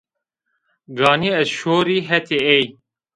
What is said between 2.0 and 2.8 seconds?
hetê ey